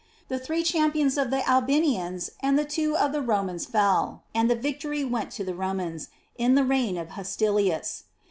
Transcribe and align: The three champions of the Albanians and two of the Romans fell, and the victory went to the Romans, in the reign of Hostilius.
The 0.29 0.39
three 0.39 0.63
champions 0.63 1.15
of 1.15 1.29
the 1.29 1.47
Albanians 1.47 2.31
and 2.39 2.57
two 2.67 2.97
of 2.97 3.11
the 3.11 3.21
Romans 3.21 3.67
fell, 3.67 4.23
and 4.33 4.49
the 4.49 4.55
victory 4.55 5.05
went 5.05 5.29
to 5.33 5.43
the 5.43 5.53
Romans, 5.53 6.09
in 6.37 6.55
the 6.55 6.65
reign 6.65 6.97
of 6.97 7.09
Hostilius. 7.09 8.05